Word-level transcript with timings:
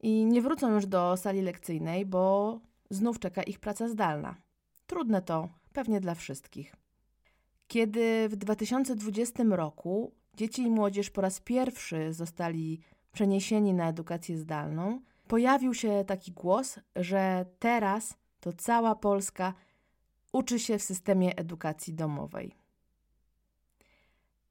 i 0.00 0.26
nie 0.26 0.42
wrócą 0.42 0.74
już 0.74 0.86
do 0.86 1.16
sali 1.16 1.42
lekcyjnej, 1.42 2.06
bo 2.06 2.60
znów 2.90 3.18
czeka 3.18 3.42
ich 3.42 3.60
praca 3.60 3.88
zdalna. 3.88 4.34
Trudne 4.86 5.22
to 5.22 5.48
pewnie 5.72 6.00
dla 6.00 6.14
wszystkich. 6.14 6.76
Kiedy 7.70 8.28
w 8.28 8.36
2020 8.36 9.44
roku 9.50 10.12
dzieci 10.34 10.62
i 10.62 10.70
młodzież 10.70 11.10
po 11.10 11.20
raz 11.20 11.40
pierwszy 11.40 12.12
zostali 12.12 12.80
przeniesieni 13.12 13.74
na 13.74 13.88
edukację 13.88 14.38
zdalną, 14.38 15.00
pojawił 15.28 15.74
się 15.74 16.04
taki 16.06 16.32
głos, 16.32 16.78
że 16.96 17.46
teraz 17.58 18.14
to 18.40 18.52
cała 18.52 18.94
Polska 18.94 19.54
uczy 20.32 20.58
się 20.58 20.78
w 20.78 20.82
systemie 20.82 21.36
edukacji 21.36 21.94
domowej. 21.94 22.54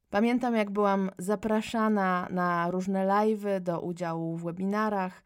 Pamiętam, 0.09 0.55
jak 0.55 0.69
byłam 0.69 1.11
zapraszana 1.17 2.27
na 2.31 2.71
różne 2.71 3.07
live'y, 3.07 3.59
do 3.59 3.81
udziału 3.81 4.37
w 4.37 4.43
webinarach, 4.43 5.23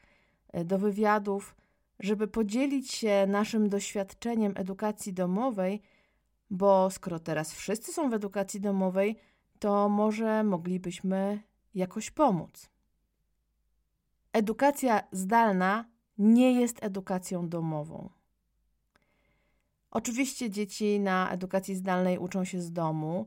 do 0.65 0.79
wywiadów, 0.79 1.55
żeby 1.99 2.27
podzielić 2.27 2.91
się 2.91 3.25
naszym 3.27 3.69
doświadczeniem 3.69 4.53
edukacji 4.55 5.13
domowej, 5.13 5.81
bo 6.53 6.89
skoro 6.89 7.19
teraz 7.19 7.53
wszyscy 7.53 7.93
są 7.93 8.09
w 8.09 8.13
edukacji 8.13 8.61
domowej, 8.61 9.15
to 9.59 9.89
może 9.89 10.43
moglibyśmy 10.43 11.41
jakoś 11.73 12.11
pomóc. 12.11 12.69
Edukacja 14.33 15.03
zdalna 15.11 15.85
nie 16.17 16.61
jest 16.61 16.83
edukacją 16.83 17.49
domową. 17.49 18.09
Oczywiście 19.91 20.49
dzieci 20.49 20.99
na 20.99 21.31
edukacji 21.31 21.75
zdalnej 21.75 22.17
uczą 22.17 22.45
się 22.45 22.61
z 22.61 22.71
domu, 22.71 23.25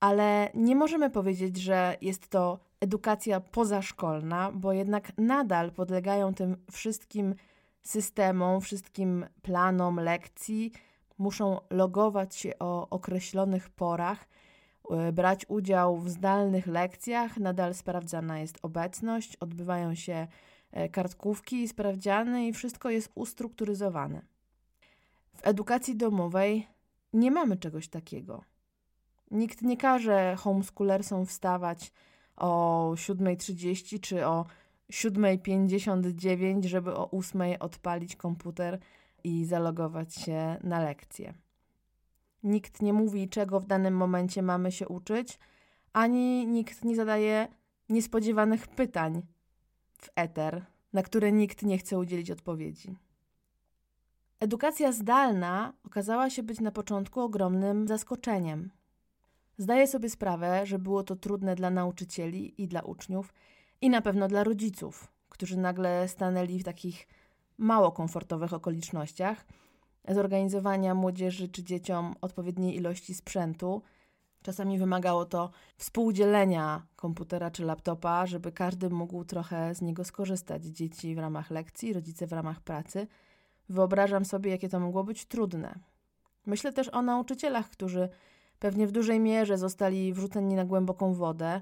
ale 0.00 0.50
nie 0.54 0.76
możemy 0.76 1.10
powiedzieć, 1.10 1.56
że 1.56 1.96
jest 2.00 2.28
to 2.28 2.58
edukacja 2.80 3.40
pozaszkolna, 3.40 4.52
bo 4.52 4.72
jednak 4.72 5.12
nadal 5.18 5.72
podlegają 5.72 6.34
tym 6.34 6.56
wszystkim 6.70 7.34
systemom, 7.82 8.60
wszystkim 8.60 9.26
planom 9.42 9.96
lekcji, 9.96 10.72
muszą 11.22 11.60
logować 11.70 12.36
się 12.36 12.58
o 12.58 12.88
określonych 12.90 13.70
porach, 13.70 14.28
e, 14.90 15.12
brać 15.12 15.46
udział 15.48 15.96
w 15.96 16.10
zdalnych 16.10 16.66
lekcjach, 16.66 17.36
nadal 17.36 17.74
sprawdzana 17.74 18.38
jest 18.38 18.58
obecność, 18.62 19.36
odbywają 19.36 19.94
się 19.94 20.26
e, 20.72 20.88
kartkówki, 20.88 21.68
sprawdziany 21.68 22.46
i 22.46 22.52
wszystko 22.52 22.90
jest 22.90 23.12
ustrukturyzowane. 23.14 24.22
W 25.34 25.46
edukacji 25.46 25.96
domowej 25.96 26.66
nie 27.12 27.30
mamy 27.30 27.56
czegoś 27.56 27.88
takiego. 27.88 28.44
Nikt 29.30 29.62
nie 29.62 29.76
każe 29.76 30.36
homeschoolersom 30.38 31.26
wstawać 31.26 31.92
o 32.36 32.92
7.30 32.94 34.00
czy 34.00 34.26
o 34.26 34.46
7.59, 34.92 36.66
żeby 36.66 36.94
o 36.94 37.06
8.00 37.06 37.56
odpalić 37.60 38.16
komputer 38.16 38.78
i 39.24 39.44
zalogować 39.44 40.14
się 40.14 40.56
na 40.64 40.80
lekcję. 40.80 41.34
Nikt 42.42 42.82
nie 42.82 42.92
mówi, 42.92 43.28
czego 43.28 43.60
w 43.60 43.66
danym 43.66 43.96
momencie 43.96 44.42
mamy 44.42 44.72
się 44.72 44.88
uczyć, 44.88 45.38
ani 45.92 46.46
nikt 46.46 46.84
nie 46.84 46.96
zadaje 46.96 47.48
niespodziewanych 47.88 48.68
pytań 48.68 49.22
w 49.98 50.08
eter, 50.16 50.64
na 50.92 51.02
które 51.02 51.32
nikt 51.32 51.62
nie 51.62 51.78
chce 51.78 51.98
udzielić 51.98 52.30
odpowiedzi. 52.30 52.96
Edukacja 54.40 54.92
zdalna 54.92 55.72
okazała 55.84 56.30
się 56.30 56.42
być 56.42 56.60
na 56.60 56.70
początku 56.70 57.20
ogromnym 57.20 57.88
zaskoczeniem. 57.88 58.70
Zdaję 59.58 59.86
sobie 59.86 60.10
sprawę, 60.10 60.66
że 60.66 60.78
było 60.78 61.02
to 61.02 61.16
trudne 61.16 61.54
dla 61.54 61.70
nauczycieli 61.70 62.62
i 62.62 62.68
dla 62.68 62.82
uczniów, 62.82 63.34
i 63.80 63.90
na 63.90 64.02
pewno 64.02 64.28
dla 64.28 64.44
rodziców, 64.44 65.12
którzy 65.28 65.58
nagle 65.58 66.08
stanęli 66.08 66.58
w 66.58 66.64
takich 66.64 67.06
mało 67.58 67.92
komfortowych 67.92 68.52
okolicznościach 68.52 69.44
zorganizowania 70.08 70.94
młodzieży 70.94 71.48
czy 71.48 71.62
dzieciom 71.62 72.14
odpowiedniej 72.20 72.76
ilości 72.76 73.14
sprzętu. 73.14 73.82
Czasami 74.42 74.78
wymagało 74.78 75.24
to 75.24 75.50
współdzielenia 75.76 76.86
komputera 76.96 77.50
czy 77.50 77.64
laptopa, 77.64 78.26
żeby 78.26 78.52
każdy 78.52 78.90
mógł 78.90 79.24
trochę 79.24 79.74
z 79.74 79.82
niego 79.82 80.04
skorzystać. 80.04 80.64
Dzieci 80.64 81.14
w 81.14 81.18
ramach 81.18 81.50
lekcji, 81.50 81.92
rodzice 81.92 82.26
w 82.26 82.32
ramach 82.32 82.60
pracy. 82.60 83.06
Wyobrażam 83.68 84.24
sobie, 84.24 84.50
jakie 84.50 84.68
to 84.68 84.80
mogło 84.80 85.04
być 85.04 85.26
trudne. 85.26 85.78
Myślę 86.46 86.72
też 86.72 86.88
o 86.88 87.02
nauczycielach, 87.02 87.70
którzy 87.70 88.08
pewnie 88.58 88.86
w 88.86 88.92
dużej 88.92 89.20
mierze 89.20 89.58
zostali 89.58 90.12
wrzuceni 90.12 90.54
na 90.54 90.64
głęboką 90.64 91.14
wodę, 91.14 91.60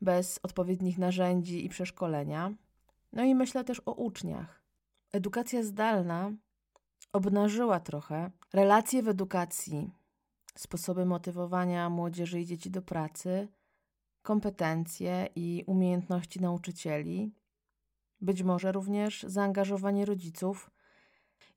bez 0.00 0.40
odpowiednich 0.42 0.98
narzędzi 0.98 1.66
i 1.66 1.68
przeszkolenia. 1.68 2.52
No 3.12 3.24
i 3.24 3.34
myślę 3.34 3.64
też 3.64 3.82
o 3.86 3.92
uczniach. 3.92 4.61
Edukacja 5.12 5.62
zdalna 5.62 6.32
obnażyła 7.12 7.80
trochę 7.80 8.30
relacje 8.52 9.02
w 9.02 9.08
edukacji, 9.08 9.90
sposoby 10.56 11.06
motywowania 11.06 11.90
młodzieży 11.90 12.40
i 12.40 12.46
dzieci 12.46 12.70
do 12.70 12.82
pracy, 12.82 13.48
kompetencje 14.22 15.28
i 15.36 15.64
umiejętności 15.66 16.40
nauczycieli, 16.40 17.32
być 18.20 18.42
może 18.42 18.72
również 18.72 19.22
zaangażowanie 19.22 20.04
rodziców. 20.04 20.70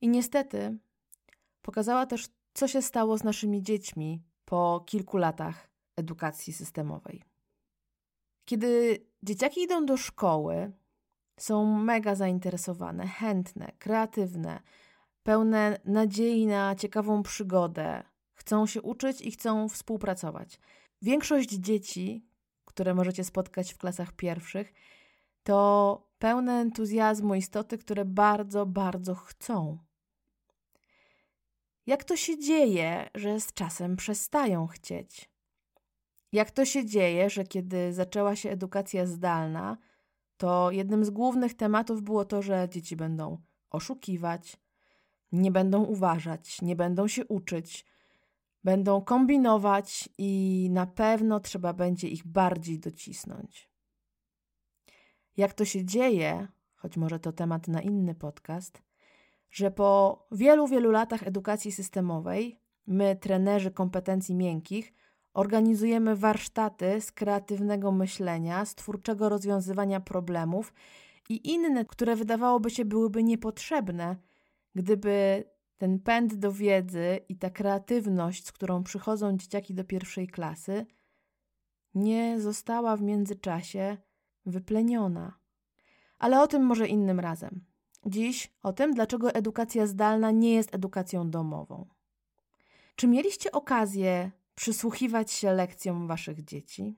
I 0.02 0.08
niestety 0.08 0.78
pokazała 1.62 2.06
też, 2.06 2.28
co 2.54 2.68
się 2.68 2.82
stało 2.82 3.18
z 3.18 3.24
naszymi 3.24 3.64
dziećmi 3.64 4.22
po 4.46 4.84
kilku 4.86 5.18
latach 5.18 5.70
edukacji 5.96 6.54
systemowej. 6.54 7.24
Kiedy 8.46 9.00
dzieciaki 9.24 9.62
idą 9.62 9.86
do 9.86 9.98
szkoły, 9.98 10.72
są 11.38 11.66
mega 11.80 12.16
zainteresowane, 12.16 13.08
chętne, 13.08 13.72
kreatywne, 13.80 14.60
pełne 15.24 15.80
nadziei 15.86 16.48
na 16.48 16.76
ciekawą 16.76 17.24
przygodę, 17.24 18.04
chcą 18.34 18.66
się 18.68 18.82
uczyć 18.82 19.22
i 19.22 19.32
chcą 19.32 19.70
współpracować. 19.70 20.60
Większość 21.02 21.50
dzieci, 21.50 22.26
które 22.66 22.94
możecie 22.94 23.24
spotkać 23.24 23.74
w 23.74 23.78
klasach 23.78 24.14
pierwszych, 24.14 24.74
to 25.44 26.10
pełne 26.20 26.54
entuzjazmu 26.54 27.36
istoty, 27.36 27.78
które 27.78 28.06
bardzo, 28.06 28.66
bardzo 28.66 29.16
chcą. 29.16 29.78
Jak 31.86 32.04
to 32.04 32.16
się 32.18 32.40
dzieje, 32.40 33.10
że 33.16 33.40
z 33.40 33.54
czasem 33.54 33.96
przestają 33.96 34.68
chcieć? 34.68 35.30
Jak 36.32 36.52
to 36.52 36.66
się 36.66 36.86
dzieje, 36.86 37.30
że 37.30 37.44
kiedy 37.44 37.94
zaczęła 37.94 38.36
się 38.36 38.50
edukacja 38.50 39.06
zdalna, 39.06 39.78
to 40.38 40.72
jednym 40.72 41.06
z 41.06 41.10
głównych 41.10 41.54
tematów 41.54 42.02
było 42.02 42.26
to, 42.26 42.42
że 42.42 42.68
dzieci 42.70 42.96
będą 42.96 43.38
oszukiwać, 43.70 44.58
nie 45.32 45.52
będą 45.52 45.84
uważać, 45.84 46.62
nie 46.62 46.76
będą 46.76 47.08
się 47.08 47.26
uczyć, 47.26 47.86
będą 48.64 49.02
kombinować 49.02 50.10
i 50.18 50.70
na 50.72 50.86
pewno 50.86 51.40
trzeba 51.40 51.74
będzie 51.74 52.08
ich 52.08 52.28
bardziej 52.28 52.80
docisnąć. 52.80 53.70
jak 55.38 55.54
to 55.54 55.66
się 55.66 55.86
dzieje, 55.86 56.48
choć 56.76 56.98
może 56.98 57.20
to 57.20 57.32
temat 57.32 57.68
na 57.68 57.82
inny 57.82 58.16
podcast, 58.16 58.82
że 59.50 59.72
po 59.72 60.20
wielu, 60.32 60.68
wielu 60.68 60.92
latach 60.92 61.28
edukacji 61.28 61.72
systemowej, 61.72 62.60
my, 62.88 63.16
trenerzy 63.16 63.72
kompetencji 63.72 64.36
miękkich, 64.36 64.94
organizujemy 65.36 66.16
warsztaty 66.16 67.02
z 67.02 67.12
kreatywnego 67.12 67.92
myślenia, 67.92 68.66
z 68.66 68.76
twórczego 68.76 69.30
rozwiązywania 69.30 70.00
problemów 70.00 70.74
i 71.30 71.52
inne, 71.52 71.86
które 71.86 72.16
wydawałoby 72.16 72.70
się 72.70 72.86
byłyby 72.86 73.24
niepotrzebne, 73.24 74.16
gdyby 74.76 75.44
ten 75.78 76.00
pęd 76.00 76.36
do 76.36 76.52
wiedzy 76.52 77.20
i 77.30 77.38
ta 77.38 77.50
kreatywność, 77.50 78.46
z 78.46 78.52
którą 78.52 78.84
przychodzą 78.84 79.38
dzieciaki 79.38 79.74
do 79.74 79.84
pierwszej 79.84 80.28
klasy, 80.28 80.86
nie 81.96 82.42
została 82.42 82.98
w 82.98 83.02
międzyczasie 83.02 83.98
wypleniona. 84.46 85.40
Ale 86.20 86.42
o 86.42 86.48
tym 86.48 86.64
może 86.64 86.88
innym 86.88 87.20
razem. 87.20 87.66
Dziś 88.06 88.54
o 88.64 88.74
tym, 88.74 88.94
dlaczego 88.94 89.34
edukacja 89.34 89.88
zdalna 89.88 90.32
nie 90.32 90.54
jest 90.54 90.76
edukacją 90.76 91.30
domową. 91.30 91.88
Czy 92.96 93.08
mieliście 93.08 93.52
okazję 93.52 94.32
przysłuchiwać 94.56 95.32
się 95.32 95.54
lekcjom 95.54 96.08
waszych 96.08 96.44
dzieci? 96.44 96.96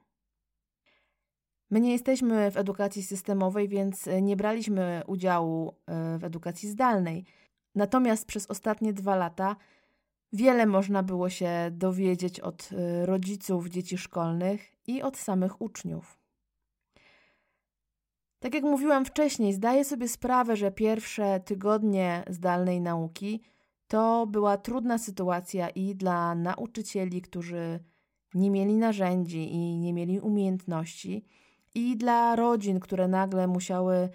My 1.70 1.82
nie 1.82 1.92
jesteśmy 1.92 2.52
w 2.52 2.58
edukacji 2.58 3.04
systemowej, 3.04 3.68
więc 3.68 4.06
nie 4.22 4.36
braliśmy 4.36 5.02
udziału 5.08 5.76
e, 5.86 6.18
w 6.18 6.24
edukacji 6.24 6.70
zdalnej. 6.70 7.26
Natomiast 7.76 8.26
przez 8.26 8.46
ostatnie 8.52 8.94
dwa 8.94 9.16
lata 9.16 9.56
wiele 10.34 10.66
można 10.66 11.04
było 11.04 11.30
się 11.30 11.50
dowiedzieć 11.72 12.40
od 12.40 12.70
e, 12.72 13.06
rodziców 13.06 13.68
dzieci 13.70 13.98
szkolnych 13.98 14.72
i 14.88 15.02
od 15.02 15.18
samych 15.18 15.62
uczniów. 15.62 16.20
Tak 18.40 18.54
jak 18.54 18.64
mówiłam 18.64 19.06
wcześniej, 19.06 19.54
zdaję 19.54 19.86
sobie 19.86 20.08
sprawę, 20.08 20.56
że 20.56 20.72
pierwsze 20.72 21.40
tygodnie 21.40 22.24
zdalnej 22.30 22.82
nauki 22.82 23.42
to 23.88 24.28
była 24.28 24.58
trudna 24.58 24.98
sytuacja 24.98 25.70
i 25.70 25.96
dla 25.96 26.36
nauczycieli, 26.36 27.22
którzy 27.22 27.80
nie 28.34 28.52
mieli 28.52 28.78
narzędzi 28.78 29.54
i 29.54 29.78
nie 29.78 29.94
mieli 29.94 30.20
umiejętności, 30.20 31.26
i 31.76 31.98
dla 31.98 32.36
rodzin, 32.36 32.80
które 32.80 33.08
nagle 33.08 33.48
musiały 33.48 34.10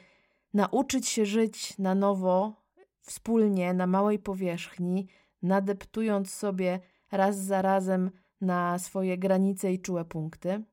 nauczyć 0.54 1.08
się 1.08 1.26
żyć 1.26 1.78
na 1.78 1.94
nowo, 1.94 2.62
wspólnie, 3.00 3.74
na 3.74 3.86
małej 3.86 4.19
powierzchni, 4.19 5.06
nadeptując 5.42 6.34
sobie 6.34 6.80
raz 7.12 7.38
za 7.38 7.62
razem 7.62 8.10
na 8.40 8.78
swoje 8.78 9.19
granice 9.19 9.72
i 9.72 9.78
czułe 9.78 10.04
punkty. 10.04 10.64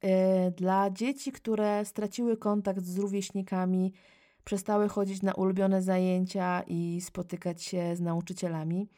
E, 0.00 0.50
dla 0.50 0.90
dzieci, 0.90 1.32
które 1.32 1.84
straciły 1.84 2.36
kontakt 2.36 2.84
z 2.84 2.98
rówieśnikami, 2.98 3.92
przestały 4.44 4.88
chodzić 4.88 5.22
na 5.22 5.34
ulubione 5.34 5.82
zajęcia 5.82 6.62
i 6.66 7.00
spotykać 7.00 7.62
się 7.62 7.96
z 7.96 8.00
nauczycielami. 8.00 8.88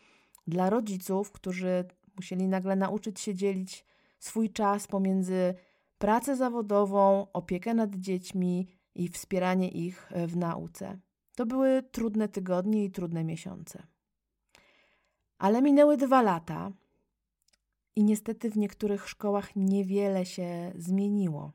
Dla 0.47 0.71
rodziców, 0.71 1.33
którzy 1.33 1.85
musieli 2.17 2.49
nagle 2.49 2.77
nauczyć 2.77 3.21
się 3.21 3.35
dzielić 3.35 3.85
swój 4.19 4.51
czas 4.51 4.87
pomiędzy 4.87 5.55
pracę 5.99 6.37
zawodową, 6.37 7.27
opiekę 7.33 7.75
nad 7.75 7.97
dziećmi 7.97 8.69
i 8.95 9.09
wspieranie 9.09 9.69
ich 9.69 10.11
w 10.29 10.37
nauce. 10.37 10.99
To 11.37 11.47
były 11.47 11.83
trudne 11.83 12.29
tygodnie 12.29 12.85
i 12.85 12.91
trudne 12.91 13.25
miesiące. 13.25 13.83
Ale 15.39 15.63
minęły 15.63 15.97
dwa 15.97 16.23
lata 16.23 16.73
i 17.97 18.05
niestety 18.05 18.51
w 18.51 18.57
niektórych 18.57 19.09
szkołach 19.09 19.57
niewiele 19.57 20.27
się 20.27 20.73
zmieniło. 20.77 21.53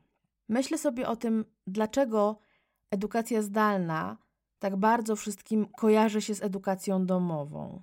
Myślę 0.48 0.78
sobie 0.78 1.08
o 1.08 1.16
tym, 1.16 1.44
dlaczego 1.66 2.38
edukacja 2.90 3.42
zdalna 3.42 4.16
tak 4.58 4.76
bardzo 4.76 5.16
wszystkim 5.16 5.66
kojarzy 5.66 6.22
się 6.22 6.34
z 6.34 6.42
edukacją 6.42 7.06
domową. 7.06 7.82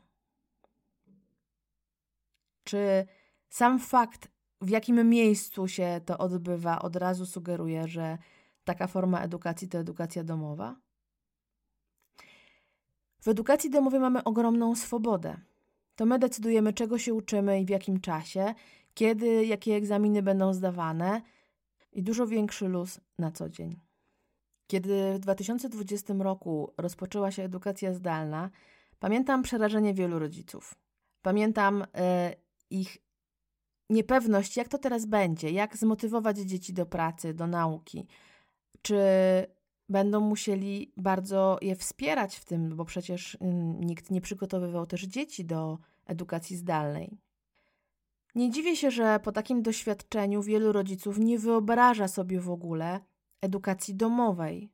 Czy 2.63 3.05
sam 3.49 3.79
fakt, 3.79 4.27
w 4.61 4.69
jakim 4.69 5.09
miejscu 5.09 5.67
się 5.67 6.01
to 6.05 6.17
odbywa, 6.17 6.81
od 6.81 6.95
razu 6.95 7.25
sugeruje, 7.25 7.87
że 7.87 8.17
taka 8.63 8.87
forma 8.87 9.21
edukacji 9.21 9.67
to 9.67 9.77
edukacja 9.77 10.23
domowa? 10.23 10.75
W 13.21 13.27
edukacji 13.27 13.69
domowej 13.69 13.99
mamy 13.99 14.23
ogromną 14.23 14.75
swobodę. 14.75 15.37
To 15.95 16.05
my 16.05 16.19
decydujemy, 16.19 16.73
czego 16.73 16.97
się 16.97 17.13
uczymy 17.13 17.61
i 17.61 17.65
w 17.65 17.69
jakim 17.69 18.01
czasie, 18.01 18.53
kiedy, 18.93 19.45
jakie 19.45 19.75
egzaminy 19.75 20.23
będą 20.23 20.53
zdawane 20.53 21.21
i 21.91 22.03
dużo 22.03 22.27
większy 22.27 22.67
luz 22.67 22.99
na 23.19 23.31
co 23.31 23.49
dzień. 23.49 23.79
Kiedy 24.67 25.13
w 25.13 25.19
2020 25.19 26.13
roku 26.19 26.73
rozpoczęła 26.77 27.31
się 27.31 27.43
edukacja 27.43 27.93
zdalna, 27.93 28.49
pamiętam 28.99 29.43
przerażenie 29.43 29.93
wielu 29.93 30.19
rodziców. 30.19 30.75
Pamiętam 31.21 31.81
y, 31.81 31.85
ich 32.69 32.97
niepewność, 33.89 34.57
jak 34.57 34.67
to 34.67 34.77
teraz 34.77 35.05
będzie, 35.05 35.51
jak 35.51 35.77
zmotywować 35.77 36.37
dzieci 36.37 36.73
do 36.73 36.85
pracy, 36.85 37.33
do 37.33 37.47
nauki. 37.47 38.07
Czy 38.81 38.97
będą 39.89 40.19
musieli 40.19 40.93
bardzo 40.97 41.57
je 41.61 41.75
wspierać 41.75 42.35
w 42.35 42.45
tym, 42.45 42.75
bo 42.75 42.85
przecież 42.85 43.37
nikt 43.79 44.11
nie 44.11 44.21
przygotowywał 44.21 44.85
też 44.85 45.01
dzieci 45.01 45.45
do 45.45 45.77
edukacji 46.05 46.57
zdalnej. 46.57 47.17
Nie 48.35 48.51
dziwię 48.51 48.75
się, 48.75 48.91
że 48.91 49.19
po 49.19 49.31
takim 49.31 49.61
doświadczeniu 49.61 50.41
wielu 50.41 50.71
rodziców 50.71 51.17
nie 51.17 51.39
wyobraża 51.39 52.07
sobie 52.07 52.39
w 52.39 52.49
ogóle 52.49 52.99
edukacji 53.45 53.95
domowej. 53.95 54.71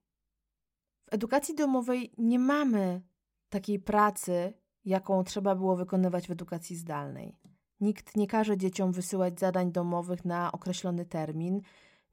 W 1.05 1.13
edukacji 1.13 1.55
domowej 1.55 2.13
nie 2.17 2.39
mamy 2.39 3.01
takiej 3.49 3.79
pracy, 3.79 4.53
jaką 4.85 5.23
trzeba 5.23 5.55
było 5.55 5.75
wykonywać 5.75 6.27
w 6.27 6.31
edukacji 6.31 6.75
zdalnej. 6.75 7.37
Nikt 7.81 8.15
nie 8.15 8.27
każe 8.27 8.57
dzieciom 8.57 8.91
wysyłać 8.91 9.39
zadań 9.39 9.71
domowych 9.71 10.25
na 10.25 10.51
określony 10.51 11.05
termin, 11.05 11.61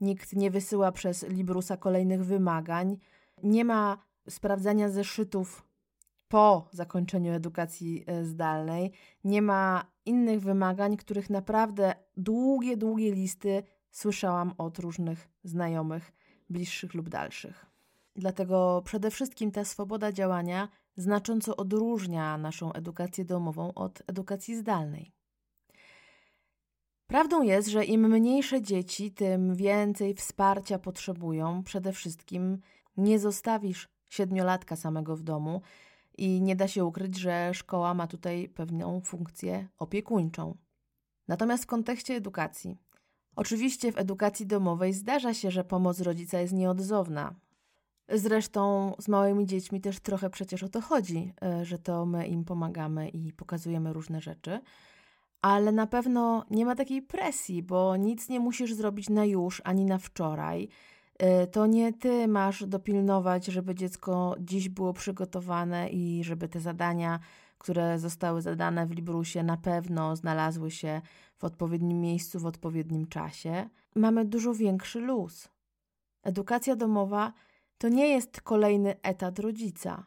nikt 0.01 0.33
nie 0.33 0.51
wysyła 0.51 0.93
przez 0.93 1.29
Librusa 1.29 1.77
kolejnych 1.77 2.25
wymagań, 2.25 2.99
nie 3.43 3.65
ma 3.65 3.99
sprawdzania 4.29 4.89
zeszytów 4.89 5.69
po 6.29 6.69
zakończeniu 6.73 7.33
edukacji 7.33 8.05
e, 8.07 8.25
zdalnej, 8.25 8.93
nie 9.25 9.43
ma 9.43 9.87
innych 10.07 10.41
wymagań, 10.41 10.97
których 10.97 11.31
naprawdę 11.31 11.95
długie, 12.17 12.77
długie 12.77 13.13
listy 13.13 13.63
słyszałam 13.91 14.53
od 14.59 14.79
różnych 14.79 15.29
znajomych, 15.45 16.13
bliższych 16.51 16.95
lub 16.95 17.09
dalszych. 17.09 17.67
Dlatego 18.17 18.83
przede 18.85 19.11
wszystkim 19.11 19.51
ta 19.51 19.65
swoboda 19.65 20.13
działania 20.13 20.69
znacząco 20.97 21.57
odróżnia 21.57 22.39
naszą 22.39 22.73
edukację 22.73 23.25
domową 23.25 23.75
od 23.75 24.03
edukacji 24.07 24.57
zdalnej. 24.57 25.13
Prawdą 27.07 27.43
jest, 27.43 27.69
że 27.69 27.85
im 27.85 28.09
mniejsze 28.09 28.63
dzieci, 28.63 29.11
tym 29.11 29.55
więcej 29.55 30.15
wsparcia 30.15 30.79
potrzebują. 30.79 31.63
Przede 31.63 31.93
wszystkim 31.93 32.61
nie 32.97 33.19
zostawisz 33.19 33.89
siedmiolatka 34.09 34.77
samego 34.77 35.17
w 35.17 35.23
domu 35.23 35.63
i 36.19 36.43
nie 36.43 36.57
da 36.57 36.69
się 36.69 36.85
ukryć, 36.85 37.17
że 37.17 37.55
szkoła 37.55 37.95
ma 37.95 38.07
tutaj 38.07 38.49
pewną 38.49 39.01
funkcję 39.01 39.69
opiekuńczą. 39.79 40.57
Natomiast 41.29 41.65
w 41.65 41.67
kontekście 41.67 42.15
edukacji. 42.15 42.79
Oczywiście 43.39 43.93
w 43.93 43.99
edukacji 43.99 44.47
domowej 44.47 44.93
zdarza 44.93 45.35
się, 45.35 45.51
że 45.51 45.65
pomoc 45.65 46.01
rodzica 46.01 46.41
jest 46.41 46.53
nieodzowna. 46.53 47.35
Zresztą 48.09 48.95
z 48.99 49.09
małymi 49.09 49.47
dziećmi 49.47 49.81
też 49.81 50.01
trochę 50.01 50.31
przecież 50.31 50.63
o 50.63 50.69
to 50.69 50.81
chodzi, 50.81 51.33
e, 51.43 51.65
że 51.65 51.79
to 51.79 52.07
my 52.07 52.27
im 52.27 52.45
pomagamy 52.45 53.09
i 53.09 53.33
pokazujemy 53.33 53.93
różne 53.93 54.21
rzeczy 54.21 54.61
ale 55.43 55.73
na 55.73 55.87
pewno 55.87 56.45
nie 56.51 56.67
ma 56.67 56.75
takiej 56.75 57.03
presji, 57.03 57.63
bo 57.63 57.97
nic 57.97 58.29
nie 58.29 58.41
musisz 58.41 58.75
zrobić 58.75 59.09
na 59.09 59.25
już 59.25 59.63
ani 59.65 59.85
na 59.85 59.99
wczoraj. 59.99 60.69
Y, 61.23 61.47
to 61.47 61.67
nie 61.67 61.93
ty 61.93 62.29
masz 62.29 62.67
dopilnować, 62.67 63.47
żeby 63.47 63.75
dziecko 63.75 64.37
dziś 64.41 64.69
było 64.69 64.93
przygotowane 64.93 65.89
i 65.89 66.25
żeby 66.25 66.49
te 66.49 66.61
zadania, 66.61 67.21
które 67.59 67.99
zostały 67.99 68.43
zadane 68.43 68.87
w 68.87 68.91
Librusie, 68.91 69.43
na 69.43 69.57
pewno 69.57 70.17
znalazły 70.17 70.71
się 70.71 71.01
w 71.39 71.45
odpowiednim 71.45 72.01
miejscu, 72.01 72.41
w 72.41 72.47
odpowiednim 72.47 73.07
czasie. 73.07 73.69
Mamy 73.95 74.25
dużo 74.25 74.55
większy 74.55 75.01
luz. 75.01 75.49
Edukacja 76.23 76.77
domowa 76.77 77.33
to 77.79 77.89
nie 77.89 78.09
jest 78.09 78.41
kolejny 78.41 78.97
etat 79.03 79.39
rodzica. 79.39 80.07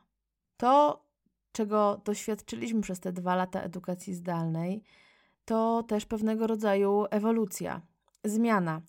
To, 0.57 1.05
czego 1.51 2.01
doświadczyliśmy 2.05 2.81
przez 2.81 2.99
te 2.99 3.11
dwa 3.11 3.35
lata 3.35 3.61
edukacji 3.61 4.13
zdalnej, 4.13 4.83
to 5.45 5.83
też 5.83 6.05
pewnego 6.05 6.47
rodzaju 6.47 7.05
ewolucja, 7.09 7.81
zmiana. 8.23 8.81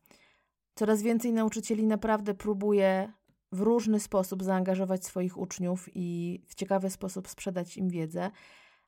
Coraz 0.74 1.02
więcej 1.02 1.32
nauczycieli 1.32 1.86
naprawdę 1.86 2.34
próbuje 2.34 3.12
w 3.52 3.60
różny 3.60 4.00
sposób 4.00 4.42
zaangażować 4.42 5.04
swoich 5.04 5.38
uczniów 5.38 5.88
i 5.94 6.40
w 6.46 6.54
ciekawy 6.54 6.90
sposób 6.90 7.28
sprzedać 7.28 7.76
im 7.76 7.88
wiedzę, 7.88 8.30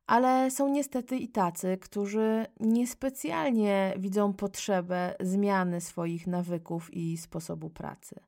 ale 0.06 0.50
są 0.50 0.68
niestety 0.68 1.16
i 1.16 1.28
tacy, 1.28 1.78
którzy 1.78 2.46
niespecjalnie 2.60 3.94
widzą 3.98 4.32
potrzebę 4.32 5.14
zmiany 5.20 5.80
swoich 5.80 6.26
nawyków 6.26 6.94
i 6.94 7.16
sposobu 7.16 7.70
pracy. 7.70 8.20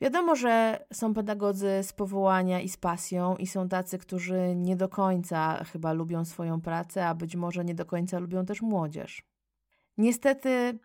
Wiadomo, 0.00 0.36
że 0.36 0.84
są 0.92 1.14
pedagodzy 1.14 1.70
z 1.82 1.92
powołania 1.92 2.60
i 2.60 2.68
z 2.68 2.76
pasją, 2.76 3.36
i 3.36 3.46
są 3.46 3.68
tacy, 3.68 3.98
którzy 3.98 4.56
nie 4.56 4.76
do 4.76 4.88
końca 4.88 5.64
chyba 5.64 5.92
lubią 5.92 6.24
swoją 6.24 6.60
pracę, 6.60 7.06
a 7.06 7.14
być 7.14 7.36
może 7.36 7.64
nie 7.64 7.74
do 7.74 7.84
końca 7.84 8.18
lubią 8.18 8.46
też 8.46 8.62
młodzież. 8.62 9.22
Niestety, 9.98 10.78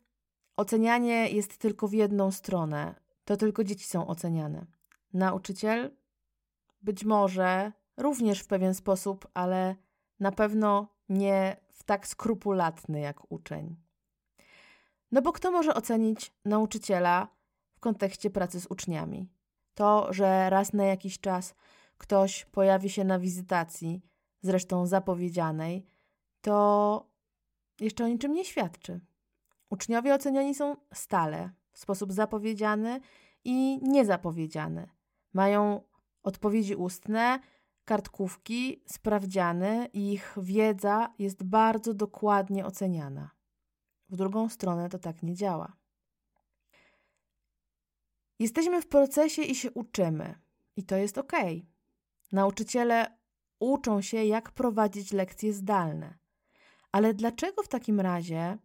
ocenianie 0.57 1.29
jest 1.29 1.57
tylko 1.57 1.87
w 1.87 1.93
jedną 1.93 2.31
stronę. 2.31 3.04
To 3.25 3.37
tylko 3.37 3.63
dzieci 3.63 3.85
są 3.85 4.07
oceniane. 4.07 4.65
Nauczyciel 5.13 5.97
być 6.81 7.05
może 7.05 7.71
również 7.97 8.39
w 8.39 8.47
pewien 8.47 8.73
sposób, 8.73 9.27
ale 9.33 9.75
na 10.19 10.31
pewno 10.31 10.87
nie 11.09 11.57
w 11.71 11.83
tak 11.83 12.07
skrupulatny 12.07 12.99
jak 12.99 13.31
uczeń. 13.31 13.75
No 15.11 15.21
bo 15.21 15.31
kto 15.31 15.51
może 15.51 15.73
ocenić 15.73 16.33
nauczyciela 16.45 17.27
w 17.73 17.79
kontekście 17.79 18.29
pracy 18.29 18.59
z 18.59 18.67
uczniami? 18.67 19.29
To, 19.73 20.13
że 20.13 20.49
raz 20.49 20.73
na 20.73 20.85
jakiś 20.85 21.19
czas 21.19 21.55
ktoś 21.97 22.45
pojawi 22.45 22.89
się 22.89 23.03
na 23.03 23.19
wizytacji, 23.19 24.01
zresztą 24.41 24.85
zapowiedzianej, 24.85 25.87
to 26.41 27.09
jeszcze 27.79 28.05
o 28.05 28.07
niczym 28.07 28.33
nie 28.33 28.45
świadczy. 28.45 28.99
Uczniowie 29.69 30.15
oceniani 30.15 30.55
są 30.55 30.75
stale, 30.93 31.49
w 31.75 31.79
sposób 31.79 32.13
zapowiedziany 32.13 32.99
i 33.43 33.79
niezapowiedziany. 33.81 34.89
Mają 35.33 35.81
odpowiedzi 36.23 36.75
ustne, 36.75 37.39
kartkówki, 37.85 38.83
sprawdziany 38.87 39.89
i 39.93 40.13
ich 40.13 40.35
wiedza 40.37 41.13
jest 41.19 41.43
bardzo 41.43 41.93
dokładnie 41.93 42.65
oceniana. 42.65 43.29
W 44.09 44.15
drugą 44.15 44.49
stronę 44.49 44.89
to 44.89 44.99
tak 44.99 45.23
nie 45.23 45.35
działa. 45.35 45.73
Jesteśmy 48.39 48.81
w 48.81 48.87
procesie 48.87 49.41
i 49.41 49.55
się 49.55 49.71
uczymy, 49.71 50.35
i 50.75 50.83
to 50.83 50.95
jest 50.95 51.17
ok. 51.17 51.33
Nauczyciele 52.31 53.17
uczą 53.59 54.01
się, 54.01 54.25
jak 54.25 54.51
prowadzić 54.51 55.11
lekcje 55.11 55.53
zdalne. 55.53 56.17
Ale 56.91 57.13
dlaczego 57.13 57.63
w 57.63 57.67
takim 57.67 57.99
razie 57.99 58.57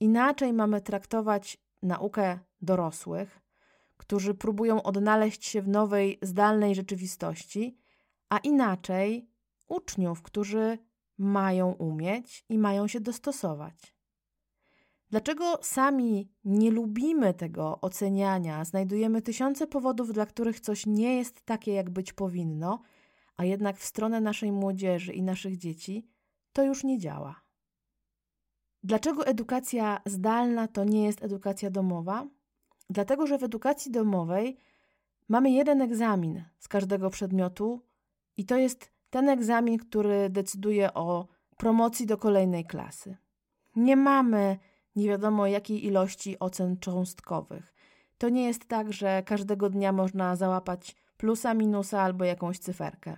inaczej 0.00 0.52
mamy 0.52 0.80
traktować 0.80 1.63
naukę 1.84 2.38
dorosłych, 2.60 3.40
którzy 3.96 4.34
próbują 4.34 4.82
odnaleźć 4.82 5.44
się 5.44 5.62
w 5.62 5.68
nowej, 5.68 6.18
zdalnej 6.22 6.74
rzeczywistości, 6.74 7.78
a 8.28 8.38
inaczej 8.38 9.30
uczniów, 9.68 10.22
którzy 10.22 10.78
mają 11.18 11.72
umieć 11.72 12.44
i 12.48 12.58
mają 12.58 12.88
się 12.88 13.00
dostosować. 13.00 13.94
Dlaczego 15.10 15.58
sami 15.62 16.32
nie 16.44 16.70
lubimy 16.70 17.34
tego 17.34 17.80
oceniania, 17.80 18.64
znajdujemy 18.64 19.22
tysiące 19.22 19.66
powodów, 19.66 20.12
dla 20.12 20.26
których 20.26 20.60
coś 20.60 20.86
nie 20.86 21.16
jest 21.16 21.42
takie, 21.44 21.72
jak 21.72 21.90
być 21.90 22.12
powinno, 22.12 22.82
a 23.36 23.44
jednak 23.44 23.76
w 23.76 23.84
stronę 23.84 24.20
naszej 24.20 24.52
młodzieży 24.52 25.12
i 25.12 25.22
naszych 25.22 25.56
dzieci 25.56 26.08
to 26.52 26.62
już 26.62 26.84
nie 26.84 26.98
działa? 26.98 27.43
Dlaczego 28.84 29.26
edukacja 29.26 30.00
zdalna 30.06 30.68
to 30.68 30.84
nie 30.84 31.04
jest 31.04 31.24
edukacja 31.24 31.70
domowa? 31.70 32.26
Dlatego, 32.90 33.26
że 33.26 33.38
w 33.38 33.42
edukacji 33.42 33.92
domowej 33.92 34.56
mamy 35.28 35.50
jeden 35.50 35.82
egzamin 35.82 36.44
z 36.58 36.68
każdego 36.68 37.10
przedmiotu 37.10 37.80
i 38.36 38.44
to 38.44 38.56
jest 38.56 38.92
ten 39.10 39.28
egzamin, 39.28 39.78
który 39.78 40.30
decyduje 40.30 40.94
o 40.94 41.26
promocji 41.56 42.06
do 42.06 42.16
kolejnej 42.16 42.64
klasy. 42.64 43.16
Nie 43.76 43.96
mamy 43.96 44.58
nie 44.96 45.08
wiadomo 45.08 45.46
jakiej 45.46 45.86
ilości 45.86 46.38
ocen 46.38 46.76
cząstkowych. 46.76 47.74
To 48.18 48.28
nie 48.28 48.44
jest 48.44 48.68
tak, 48.68 48.92
że 48.92 49.22
każdego 49.22 49.70
dnia 49.70 49.92
można 49.92 50.36
załapać 50.36 50.96
plusa, 51.16 51.54
minusa 51.54 52.02
albo 52.02 52.24
jakąś 52.24 52.58
cyferkę. 52.58 53.16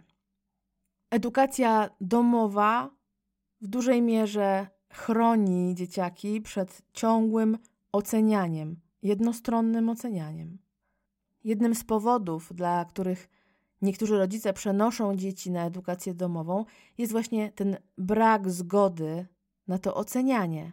Edukacja 1.11 1.91
domowa 2.01 2.91
w 3.61 3.69
dużej 3.69 4.03
mierze 4.03 4.76
chroni 4.97 5.75
dzieciaki 5.75 6.41
przed 6.41 6.83
ciągłym 6.93 7.59
ocenianiem, 7.93 8.81
jednostronnym 9.03 9.89
ocenianiem. 9.89 10.59
Jednym 11.45 11.75
z 11.75 11.85
powodów, 11.85 12.53
dla 12.55 12.85
których 12.85 13.29
niektórzy 13.83 14.19
rodzice 14.19 14.53
przenoszą 14.53 15.17
dzieci 15.17 15.51
na 15.51 15.67
edukację 15.67 16.15
domową, 16.15 16.65
jest 16.99 17.13
właśnie 17.13 17.53
ten 17.53 17.77
brak 17.99 18.51
zgody 18.51 19.27
na 19.69 19.79
to 19.79 19.95
ocenianie, 19.95 20.73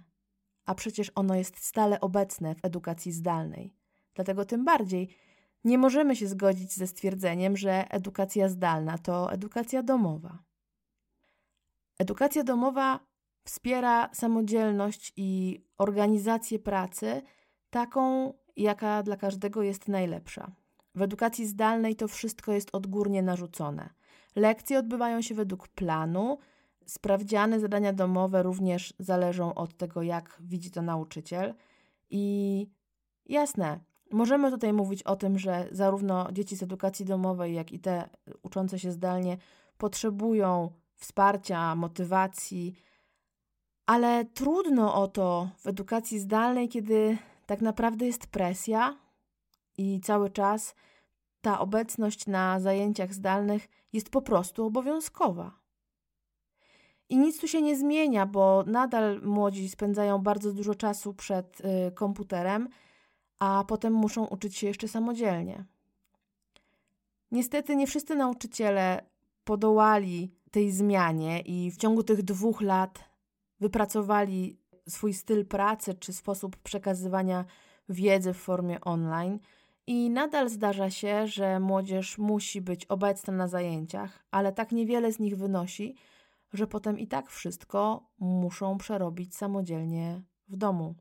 a 0.65 0.75
przecież 0.75 1.11
ono 1.15 1.35
jest 1.35 1.65
stale 1.65 1.99
obecne 1.99 2.55
w 2.55 2.65
edukacji 2.65 3.11
zdalnej. 3.11 3.75
Dlatego 4.15 4.45
tym 4.45 4.65
bardziej 4.65 5.09
nie 5.63 5.77
możemy 5.77 6.15
się 6.15 6.27
zgodzić 6.27 6.73
ze 6.73 6.87
stwierdzeniem, 6.87 7.57
że 7.57 7.91
edukacja 7.91 8.49
zdalna 8.49 8.97
to 8.97 9.31
edukacja 9.31 9.83
domowa. 9.83 10.43
Edukacja 11.99 12.43
domowa 12.43 13.12
wspiera 13.43 14.09
samodzielność 14.13 15.13
i 15.17 15.61
organizację 15.77 16.59
pracy 16.59 17.21
taką, 17.69 18.33
jaka 18.57 19.03
dla 19.03 19.17
każdego 19.17 19.63
jest 19.63 19.87
najlepsza. 19.87 20.51
W 20.95 21.01
edukacji 21.01 21.47
zdalnej 21.47 21.95
to 21.95 22.07
wszystko 22.07 22.51
jest 22.51 22.69
odgórnie 22.73 23.21
narzucone. 23.21 23.89
Lekcje 24.35 24.79
odbywają 24.79 25.21
się 25.21 25.35
według 25.35 25.67
planu, 25.67 26.37
sprawdziane 26.85 27.59
zadania 27.59 27.93
domowe 27.93 28.43
również 28.43 28.93
zależą 28.99 29.53
od 29.53 29.77
tego, 29.77 30.01
jak 30.01 30.37
widzi 30.41 30.71
to 30.71 30.81
nauczyciel. 30.81 31.53
I 32.09 32.67
jasne, 33.25 33.79
możemy 34.11 34.51
tutaj 34.51 34.73
mówić 34.73 35.03
o 35.03 35.15
tym, 35.15 35.39
że 35.39 35.67
zarówno 35.71 36.31
dzieci 36.31 36.55
z 36.55 36.63
edukacji 36.63 37.05
domowej, 37.05 37.53
jak 37.53 37.71
i 37.71 37.79
te 37.79 38.09
uczące 38.43 38.79
się 38.79 38.91
zdalnie 38.91 39.37
potrzebują 39.77 40.71
wsparcia, 40.95 41.75
motywacji, 41.75 42.75
ale 43.85 44.25
trudno 44.25 44.95
o 44.95 45.07
to 45.07 45.49
w 45.57 45.67
edukacji 45.67 46.19
zdalnej, 46.19 46.69
kiedy 46.69 47.17
tak 47.45 47.61
naprawdę 47.61 48.05
jest 48.05 48.27
presja 48.27 48.97
i 49.77 49.99
cały 49.99 50.29
czas 50.29 50.75
ta 51.41 51.59
obecność 51.59 52.27
na 52.27 52.59
zajęciach 52.59 53.13
zdalnych 53.13 53.67
jest 53.93 54.09
po 54.09 54.21
prostu 54.21 54.65
obowiązkowa. 54.65 55.51
I 57.09 57.17
nic 57.17 57.39
tu 57.39 57.47
się 57.47 57.61
nie 57.61 57.77
zmienia, 57.77 58.25
bo 58.25 58.63
nadal 58.67 59.21
młodzi 59.23 59.69
spędzają 59.69 60.19
bardzo 60.19 60.53
dużo 60.53 60.75
czasu 60.75 61.13
przed 61.13 61.61
y, 61.61 61.91
komputerem, 61.91 62.69
a 63.39 63.63
potem 63.67 63.93
muszą 63.93 64.25
uczyć 64.25 64.57
się 64.57 64.67
jeszcze 64.67 64.87
samodzielnie. 64.87 65.65
Niestety 67.31 67.75
nie 67.75 67.87
wszyscy 67.87 68.15
nauczyciele 68.15 69.05
podołali 69.43 70.31
tej 70.51 70.71
zmianie 70.71 71.39
i 71.39 71.71
w 71.71 71.77
ciągu 71.77 72.03
tych 72.03 72.23
dwóch 72.23 72.61
lat 72.61 73.12
wypracowali 73.63 74.57
swój 74.89 75.13
styl 75.13 75.45
pracy 75.45 75.93
czy 75.93 76.13
sposób 76.13 76.57
przekazywania 76.57 77.45
wiedzy 77.89 78.33
w 78.33 78.37
formie 78.37 78.81
online. 78.81 79.39
I 79.87 80.09
nadal 80.09 80.49
zdarza 80.49 80.89
się, 80.89 81.27
że 81.27 81.59
młodzież 81.59 82.17
musi 82.17 82.61
być 82.61 82.85
obecna 82.85 83.33
na 83.33 83.47
zajęciach, 83.47 84.23
ale 84.31 84.51
tak 84.53 84.71
niewiele 84.71 85.11
z 85.11 85.19
nich 85.19 85.37
wynosi, 85.37 85.95
że 86.53 86.67
potem 86.67 86.99
i 86.99 87.07
tak 87.07 87.29
wszystko 87.29 88.09
muszą 88.19 88.77
przerobić 88.77 89.35
samodzielnie 89.35 90.21
w 90.47 90.55
domu. 90.55 90.95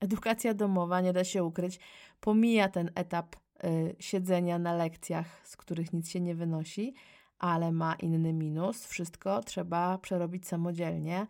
Edukacja 0.00 0.54
domowa, 0.54 1.00
nie 1.00 1.12
da 1.12 1.24
się 1.24 1.44
ukryć, 1.44 1.80
pomija 2.20 2.68
ten 2.68 2.90
etap 2.94 3.36
y, 3.36 3.96
siedzenia 3.98 4.58
na 4.58 4.74
lekcjach, 4.74 5.40
z 5.44 5.56
których 5.56 5.92
nic 5.92 6.10
się 6.10 6.20
nie 6.20 6.34
wynosi, 6.34 6.94
ale 7.38 7.72
ma 7.72 7.94
inny 7.94 8.32
minus. 8.32 8.86
Wszystko 8.86 9.42
trzeba 9.42 9.98
przerobić 9.98 10.46
samodzielnie, 10.46 11.26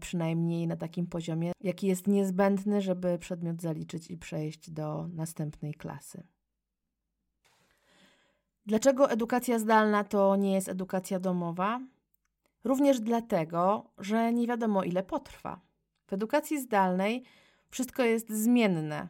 przynajmniej 0.00 0.66
na 0.66 0.76
takim 0.76 1.06
poziomie, 1.06 1.52
jaki 1.60 1.86
jest 1.86 2.06
niezbędny, 2.06 2.80
żeby 2.80 3.18
przedmiot 3.18 3.62
zaliczyć 3.62 4.10
i 4.10 4.16
przejść 4.16 4.70
do 4.70 5.08
następnej 5.08 5.74
klasy. 5.74 6.22
Dlaczego 8.66 9.10
edukacja 9.10 9.58
zdalna 9.58 10.04
to 10.04 10.36
nie 10.36 10.52
jest 10.52 10.68
edukacja 10.68 11.20
domowa? 11.20 11.80
Również 12.64 13.00
dlatego, 13.00 13.90
że 13.98 14.32
nie 14.32 14.46
wiadomo 14.46 14.84
ile 14.84 15.02
potrwa. 15.02 15.60
W 16.06 16.12
edukacji 16.12 16.60
zdalnej 16.60 17.24
wszystko 17.70 18.02
jest 18.02 18.30
zmienne. 18.30 19.08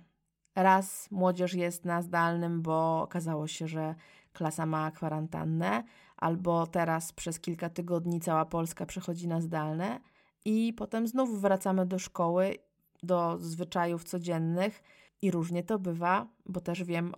Raz 0.55 1.11
młodzież 1.11 1.55
jest 1.55 1.85
na 1.85 2.03
zdalnym, 2.03 2.63
bo 2.63 3.03
okazało 3.03 3.47
się, 3.49 3.69
że 3.69 3.95
klasa 4.33 4.67
ma 4.67 4.91
kwarantannę, 4.91 5.85
albo 6.17 6.67
teraz 6.67 7.13
przez 7.13 7.41
kilka 7.41 7.71
tygodni 7.71 8.21
cała 8.21 8.45
Polska 8.45 8.87
przechodzi 8.87 9.29
na 9.29 9.41
zdalne, 9.41 10.01
i 10.47 10.73
potem 10.73 11.07
znów 11.07 11.41
wracamy 11.41 11.87
do 11.87 11.99
szkoły, 11.99 12.55
do 13.03 13.39
zwyczajów 13.39 14.05
codziennych. 14.05 14.83
I 15.23 15.31
różnie 15.31 15.63
to 15.63 15.79
bywa, 15.79 16.27
bo 16.47 16.61
też 16.61 16.85
wiem 16.85 17.13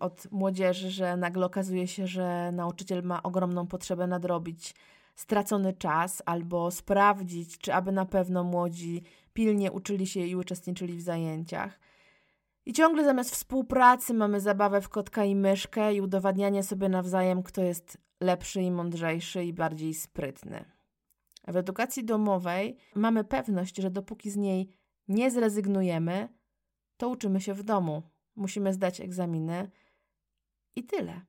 od 0.00 0.30
młodzieży, 0.30 0.90
że 0.90 1.16
nagle 1.16 1.46
okazuje 1.46 1.88
się, 1.88 2.06
że 2.06 2.52
nauczyciel 2.52 3.02
ma 3.02 3.22
ogromną 3.22 3.66
potrzebę 3.66 4.06
nadrobić 4.06 4.74
stracony 5.14 5.72
czas 5.72 6.22
albo 6.26 6.70
sprawdzić, 6.70 7.58
czy 7.58 7.74
aby 7.74 7.92
na 7.92 8.06
pewno 8.06 8.44
młodzi 8.44 9.02
pilnie 9.32 9.72
uczyli 9.72 10.06
się 10.06 10.20
i 10.20 10.36
uczestniczyli 10.36 10.96
w 10.96 11.02
zajęciach. 11.02 11.80
I 12.66 12.72
ciągle 12.72 13.04
zamiast 13.04 13.30
współpracy 13.30 14.14
mamy 14.14 14.40
zabawę 14.40 14.80
w 14.80 14.88
kotka 14.88 15.24
i 15.24 15.36
myszkę 15.36 15.94
i 15.94 16.00
udowadnianie 16.00 16.62
sobie 16.62 16.88
nawzajem, 16.88 17.42
kto 17.42 17.62
jest 17.62 17.98
lepszy 18.20 18.62
i 18.62 18.70
mądrzejszy 18.70 19.44
i 19.44 19.52
bardziej 19.52 19.94
sprytny. 19.94 20.77
W 21.48 21.56
edukacji 21.56 22.04
domowej 22.04 22.76
mamy 22.94 23.24
pewność, 23.24 23.76
że 23.76 23.90
dopóki 23.90 24.30
z 24.30 24.36
niej 24.36 24.70
nie 25.08 25.30
zrezygnujemy, 25.30 26.28
to 26.96 27.08
uczymy 27.08 27.40
się 27.40 27.54
w 27.54 27.62
domu. 27.62 28.02
Musimy 28.36 28.72
zdać 28.72 29.00
egzaminy 29.00 29.70
i 30.76 30.84
tyle. 30.84 31.20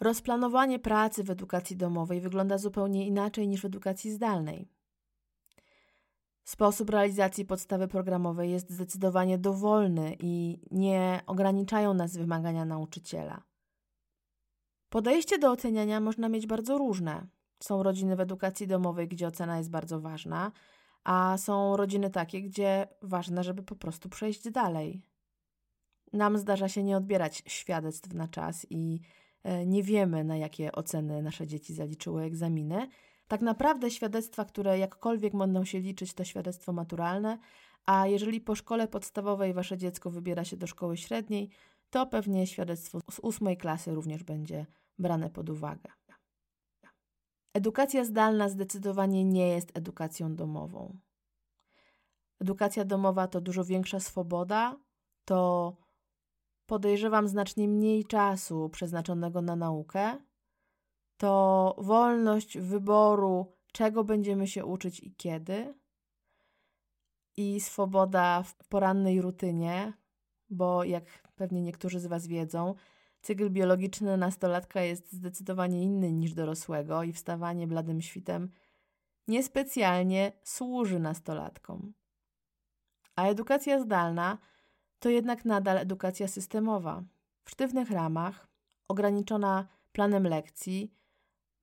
Rozplanowanie 0.00 0.78
pracy 0.78 1.24
w 1.24 1.30
edukacji 1.30 1.76
domowej 1.76 2.20
wygląda 2.20 2.58
zupełnie 2.58 3.06
inaczej 3.06 3.48
niż 3.48 3.62
w 3.62 3.64
edukacji 3.64 4.10
zdalnej. 4.10 4.68
Sposób 6.44 6.90
realizacji 6.90 7.44
podstawy 7.44 7.88
programowej 7.88 8.50
jest 8.50 8.70
zdecydowanie 8.70 9.38
dowolny 9.38 10.16
i 10.20 10.60
nie 10.70 11.20
ograniczają 11.26 11.94
nas 11.94 12.16
wymagania 12.16 12.64
nauczyciela. 12.64 13.42
Podejście 14.88 15.38
do 15.38 15.50
oceniania 15.50 16.00
można 16.00 16.28
mieć 16.28 16.46
bardzo 16.46 16.78
różne. 16.78 17.26
Są 17.60 17.82
rodziny 17.82 18.16
w 18.16 18.20
edukacji 18.20 18.66
domowej, 18.66 19.08
gdzie 19.08 19.26
ocena 19.26 19.58
jest 19.58 19.70
bardzo 19.70 20.00
ważna, 20.00 20.52
a 21.04 21.36
są 21.38 21.76
rodziny 21.76 22.10
takie, 22.10 22.42
gdzie 22.42 22.88
ważne, 23.02 23.44
żeby 23.44 23.62
po 23.62 23.76
prostu 23.76 24.08
przejść 24.08 24.50
dalej. 24.50 25.02
Nam 26.12 26.38
zdarza 26.38 26.68
się 26.68 26.82
nie 26.82 26.96
odbierać 26.96 27.42
świadectw 27.46 28.14
na 28.14 28.28
czas 28.28 28.66
i 28.70 29.00
e, 29.44 29.66
nie 29.66 29.82
wiemy, 29.82 30.24
na 30.24 30.36
jakie 30.36 30.72
oceny 30.72 31.22
nasze 31.22 31.46
dzieci 31.46 31.74
zaliczyły 31.74 32.22
egzaminy. 32.22 32.88
Tak 33.28 33.40
naprawdę 33.40 33.90
świadectwa, 33.90 34.44
które 34.44 34.78
jakkolwiek 34.78 35.36
będą 35.36 35.64
się 35.64 35.80
liczyć, 35.80 36.14
to 36.14 36.24
świadectwo 36.24 36.72
maturalne, 36.72 37.38
a 37.86 38.06
jeżeli 38.06 38.40
po 38.40 38.54
szkole 38.54 38.88
podstawowej 38.88 39.54
wasze 39.54 39.78
dziecko 39.78 40.10
wybiera 40.10 40.44
się 40.44 40.56
do 40.56 40.66
szkoły 40.66 40.96
średniej, 40.96 41.50
to 41.90 42.06
pewnie 42.06 42.46
świadectwo 42.46 43.00
z 43.10 43.18
ósmej 43.18 43.56
klasy 43.56 43.94
również 43.94 44.24
będzie 44.24 44.66
brane 44.98 45.30
pod 45.30 45.50
uwagę. 45.50 45.90
Edukacja 47.58 48.04
zdalna 48.04 48.48
zdecydowanie 48.48 49.24
nie 49.24 49.48
jest 49.48 49.76
edukacją 49.78 50.36
domową. 50.36 50.98
Edukacja 52.40 52.84
domowa 52.84 53.28
to 53.28 53.40
dużo 53.40 53.64
większa 53.64 54.00
swoboda, 54.00 54.76
to 55.24 55.76
podejrzewam 56.66 57.28
znacznie 57.28 57.68
mniej 57.68 58.04
czasu 58.04 58.68
przeznaczonego 58.68 59.42
na 59.42 59.56
naukę, 59.56 60.18
to 61.16 61.74
wolność 61.78 62.58
wyboru, 62.58 63.52
czego 63.72 64.04
będziemy 64.04 64.46
się 64.46 64.64
uczyć 64.64 65.00
i 65.00 65.14
kiedy, 65.14 65.74
i 67.36 67.60
swoboda 67.60 68.42
w 68.42 68.54
porannej 68.54 69.20
rutynie, 69.20 69.92
bo 70.50 70.84
jak 70.84 71.04
pewnie 71.36 71.62
niektórzy 71.62 72.00
z 72.00 72.06
Was 72.06 72.26
wiedzą, 72.26 72.74
cykl 73.22 73.50
biologiczny 73.50 74.16
nastolatka 74.16 74.80
jest 74.80 75.12
zdecydowanie 75.12 75.82
inny 75.82 76.12
niż 76.12 76.34
dorosłego 76.34 77.02
i 77.02 77.12
wstawanie 77.12 77.66
bladym 77.66 78.00
świtem 78.00 78.50
niespecjalnie 79.28 80.32
służy 80.42 80.98
nastolatkom. 80.98 81.94
A 83.16 83.26
edukacja 83.26 83.80
zdalna 83.80 84.38
to 84.98 85.08
jednak 85.08 85.44
nadal 85.44 85.78
edukacja 85.78 86.28
systemowa, 86.28 87.02
w 87.44 87.50
sztywnych 87.50 87.90
ramach, 87.90 88.48
ograniczona 88.88 89.68
planem 89.92 90.26
lekcji, 90.26 90.94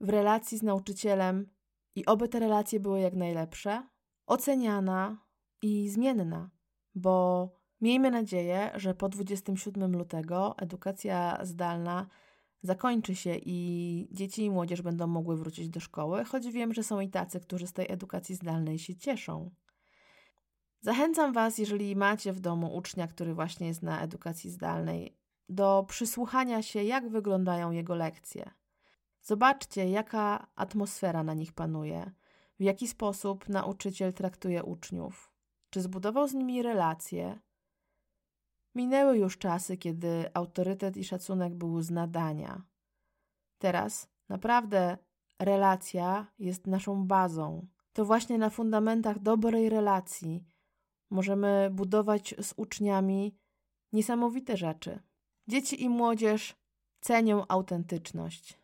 w 0.01 0.09
relacji 0.09 0.57
z 0.57 0.63
nauczycielem 0.63 1.49
i 1.95 2.05
oby 2.05 2.29
te 2.29 2.39
relacje 2.39 2.79
były 2.79 2.99
jak 2.99 3.13
najlepsze, 3.13 3.87
oceniana 4.27 5.25
i 5.61 5.89
zmienna, 5.89 6.49
bo 6.95 7.49
miejmy 7.81 8.11
nadzieję, 8.11 8.71
że 8.75 8.93
po 8.93 9.09
27 9.09 9.97
lutego 9.97 10.55
edukacja 10.57 11.37
zdalna 11.43 12.07
zakończy 12.61 13.15
się 13.15 13.35
i 13.45 14.07
dzieci 14.11 14.45
i 14.45 14.51
młodzież 14.51 14.81
będą 14.81 15.07
mogły 15.07 15.37
wrócić 15.37 15.69
do 15.69 15.79
szkoły, 15.79 16.23
choć 16.23 16.47
wiem, 16.47 16.73
że 16.73 16.83
są 16.83 16.99
i 16.99 17.09
tacy, 17.09 17.39
którzy 17.39 17.67
z 17.67 17.73
tej 17.73 17.91
edukacji 17.91 18.35
zdalnej 18.35 18.79
się 18.79 18.95
cieszą. 18.95 19.51
Zachęcam 20.81 21.33
Was, 21.33 21.57
jeżeli 21.57 21.95
macie 21.95 22.33
w 22.33 22.39
domu 22.39 22.75
ucznia, 22.75 23.07
który 23.07 23.33
właśnie 23.33 23.67
jest 23.67 23.83
na 23.83 24.01
edukacji 24.01 24.49
zdalnej, 24.49 25.17
do 25.49 25.85
przysłuchania 25.87 26.61
się, 26.61 26.83
jak 26.83 27.09
wyglądają 27.09 27.71
jego 27.71 27.95
lekcje. 27.95 28.51
Zobaczcie, 29.21 29.89
jaka 29.89 30.47
atmosfera 30.55 31.23
na 31.23 31.33
nich 31.33 31.53
panuje, 31.53 32.11
w 32.59 32.63
jaki 32.63 32.87
sposób 32.87 33.49
nauczyciel 33.49 34.13
traktuje 34.13 34.63
uczniów, 34.63 35.31
czy 35.69 35.81
zbudował 35.81 36.27
z 36.27 36.33
nimi 36.33 36.61
relacje. 36.61 37.39
Minęły 38.75 39.17
już 39.17 39.37
czasy, 39.37 39.77
kiedy 39.77 40.29
autorytet 40.33 40.97
i 40.97 41.03
szacunek 41.03 41.55
był 41.55 41.81
z 41.81 41.91
nadania. 41.91 42.61
Teraz 43.57 44.09
naprawdę 44.29 44.97
relacja 45.39 46.27
jest 46.39 46.67
naszą 46.67 47.07
bazą. 47.07 47.67
To 47.93 48.05
właśnie 48.05 48.37
na 48.37 48.49
fundamentach 48.49 49.19
dobrej 49.19 49.69
relacji 49.69 50.43
możemy 51.09 51.69
budować 51.71 52.35
z 52.41 52.53
uczniami 52.57 53.37
niesamowite 53.93 54.57
rzeczy. 54.57 54.99
Dzieci 55.47 55.83
i 55.83 55.89
młodzież 55.89 56.55
cenią 57.01 57.47
autentyczność 57.47 58.59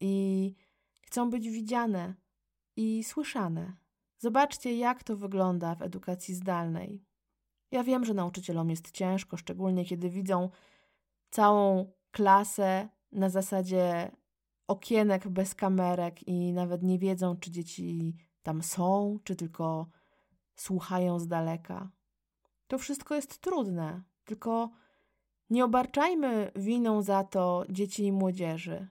i 0.00 0.54
chcą 1.00 1.30
być 1.30 1.50
widziane 1.50 2.14
i 2.76 3.04
słyszane. 3.04 3.76
Zobaczcie, 4.18 4.76
jak 4.76 5.02
to 5.02 5.16
wygląda 5.16 5.74
w 5.74 5.82
edukacji 5.82 6.34
zdalnej. 6.34 7.07
Ja 7.70 7.84
wiem, 7.84 8.04
że 8.04 8.14
nauczycielom 8.14 8.70
jest 8.70 8.90
ciężko, 8.90 9.36
szczególnie 9.36 9.84
kiedy 9.84 10.10
widzą 10.10 10.50
całą 11.30 11.92
klasę 12.10 12.88
na 13.12 13.30
zasadzie 13.30 14.10
okienek 14.68 15.28
bez 15.28 15.54
kamerek 15.54 16.28
i 16.28 16.52
nawet 16.52 16.82
nie 16.82 16.98
wiedzą, 16.98 17.36
czy 17.36 17.50
dzieci 17.50 18.16
tam 18.42 18.62
są, 18.62 19.18
czy 19.24 19.36
tylko 19.36 19.86
słuchają 20.56 21.18
z 21.18 21.28
daleka. 21.28 21.90
To 22.66 22.78
wszystko 22.78 23.14
jest 23.14 23.38
trudne, 23.38 24.02
tylko 24.24 24.70
nie 25.50 25.64
obarczajmy 25.64 26.52
winą 26.56 27.02
za 27.02 27.24
to 27.24 27.64
dzieci 27.70 28.04
i 28.04 28.12
młodzieży. 28.12 28.88